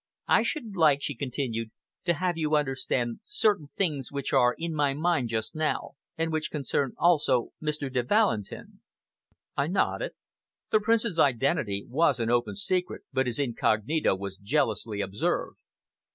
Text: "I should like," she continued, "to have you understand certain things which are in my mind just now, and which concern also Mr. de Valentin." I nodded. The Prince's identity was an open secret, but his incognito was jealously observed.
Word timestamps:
"I 0.27 0.41
should 0.41 0.75
like," 0.75 1.03
she 1.03 1.13
continued, 1.13 1.69
"to 2.05 2.15
have 2.15 2.35
you 2.35 2.55
understand 2.55 3.19
certain 3.23 3.69
things 3.77 4.11
which 4.11 4.33
are 4.33 4.55
in 4.57 4.73
my 4.73 4.95
mind 4.95 5.29
just 5.29 5.53
now, 5.53 5.91
and 6.17 6.31
which 6.31 6.49
concern 6.49 6.93
also 6.97 7.49
Mr. 7.61 7.93
de 7.93 8.01
Valentin." 8.01 8.79
I 9.55 9.67
nodded. 9.67 10.13
The 10.71 10.79
Prince's 10.79 11.19
identity 11.19 11.85
was 11.87 12.19
an 12.19 12.31
open 12.31 12.55
secret, 12.55 13.03
but 13.13 13.27
his 13.27 13.37
incognito 13.37 14.15
was 14.15 14.37
jealously 14.39 15.01
observed. 15.01 15.59